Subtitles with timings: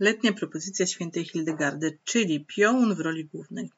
[0.00, 3.70] Letnia propozycja świętej Hildegardy, czyli piołun w roli głównej.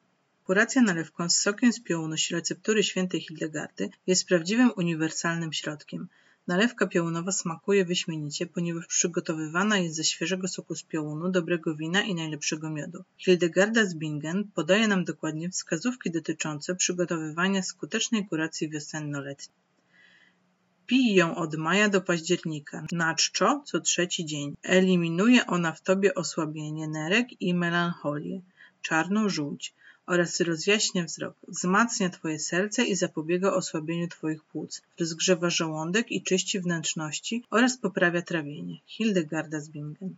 [0.43, 6.07] Kuracja nalewką z sokiem z piołunu receptury świętej Hildegardy jest prawdziwym uniwersalnym środkiem.
[6.47, 12.15] Nalewka piołunowa smakuje wyśmienicie, ponieważ przygotowywana jest ze świeżego soku z piołunu, dobrego wina i
[12.15, 13.03] najlepszego miodu.
[13.17, 19.62] Hildegarda z Bingen podaje nam dokładnie wskazówki dotyczące przygotowywania skutecznej kuracji wiosenno-letniej.
[20.87, 24.55] Pij ją od maja do października, na czczo co trzeci dzień.
[24.63, 28.41] Eliminuje ona w tobie osłabienie nerek i melancholię,
[28.81, 29.73] czarną żółć
[30.05, 36.59] oraz rozjaśnia wzrok, wzmacnia twoje serce i zapobiega osłabieniu twoich płuc, rozgrzewa żołądek i czyści
[36.59, 38.77] wnętrzności oraz poprawia trawienie.
[38.85, 40.15] Hildegarda z Bingen.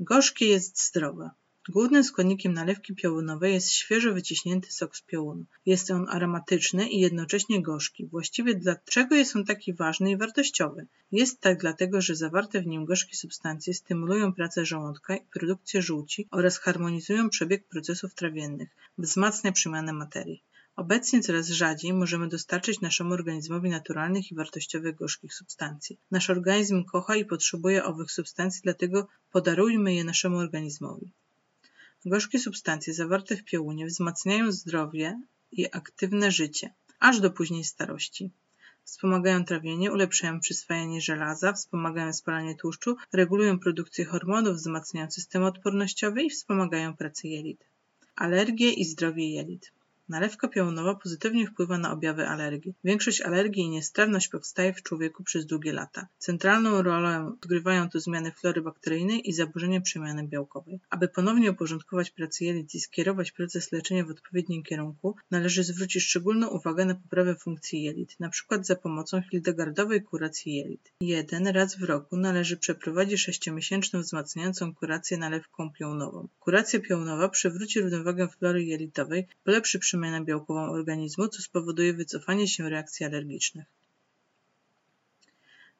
[0.00, 1.30] Gorzkie jest zdrowe.
[1.68, 5.44] Głównym składnikiem nalewki piołunowej jest świeżo wyciśnięty sok z piołunu.
[5.66, 8.06] Jest on aromatyczny i jednocześnie gorzki.
[8.06, 10.86] Właściwie dlaczego jest on taki ważny i wartościowy?
[11.12, 16.28] Jest tak dlatego, że zawarte w nim gorzkie substancje stymulują pracę żołądka i produkcję żółci
[16.30, 18.68] oraz harmonizują przebieg procesów trawiennych,
[18.98, 20.42] wzmacnia przemianę materii.
[20.76, 25.98] Obecnie coraz rzadziej możemy dostarczyć naszemu organizmowi naturalnych i wartościowych gorzkich substancji.
[26.10, 31.12] Nasz organizm kocha i potrzebuje owych substancji, dlatego podarujmy je naszemu organizmowi.
[32.06, 35.20] Gorzkie substancje zawarte w piołunie wzmacniają zdrowie
[35.52, 38.30] i aktywne życie, aż do później starości.
[38.84, 46.30] Wspomagają trawienie, ulepszają przyswajanie żelaza, wspomagają spalanie tłuszczu, regulują produkcję hormonów, wzmacniają system odpornościowy i
[46.30, 47.64] wspomagają pracę jelit.
[48.16, 49.72] Alergie i zdrowie jelit.
[50.12, 52.74] Nalewka piołunowa pozytywnie wpływa na objawy alergii.
[52.84, 56.08] Większość alergii i niestrawność powstaje w człowieku przez długie lata.
[56.18, 60.80] Centralną rolę odgrywają tu zmiany flory bakteryjnej i zaburzenia przemiany białkowej.
[60.90, 66.48] Aby ponownie uporządkować pracę jelit i skierować proces leczenia w odpowiednim kierunku, należy zwrócić szczególną
[66.48, 68.58] uwagę na poprawę funkcji jelit, np.
[68.62, 70.92] za pomocą hildegardowej kuracji jelit.
[71.00, 76.28] Jeden raz w roku należy przeprowadzić sześciomiesięczną wzmacniającą kurację nalewką piołunową.
[76.40, 82.68] Kuracja piołunowa przywróci równowagę flory jelitowej, polepszy przemianę przemianę białkową organizmu, co spowoduje wycofanie się
[82.68, 83.66] reakcji alergicznych.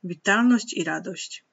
[0.05, 1.45] Witalność i radość.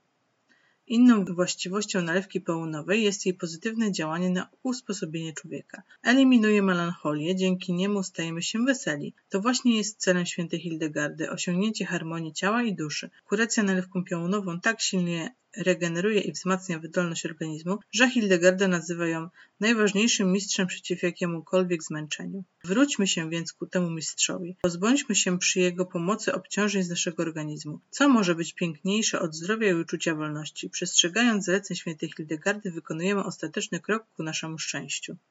[0.87, 5.83] Inną właściwością nalewki połunowej jest jej pozytywne działanie na usposobienie człowieka.
[6.03, 9.13] Eliminuje melancholię, dzięki niemu stajemy się weseli.
[9.29, 13.09] To właśnie jest celem świętej Hildegardy, osiągnięcie harmonii ciała i duszy.
[13.25, 19.29] Kuracja nalewką piołunową tak silnie regeneruje i wzmacnia wydolność organizmu, że Hildegarda nazywa ją
[19.59, 22.43] najważniejszym mistrzem przeciw jakiemukolwiek zmęczeniu.
[22.63, 24.55] Wróćmy się więc ku temu mistrzowi.
[24.61, 27.79] Pozbądźmy się przy jego pomocy obciążeń z naszego organizmu.
[27.89, 30.69] Co może być piękniejsze od zdrowia i uczucia wolności?
[30.69, 35.17] Przestrzegając zaleceń świętej Hildegardy wykonujemy ostateczny krok ku naszemu szczęściu.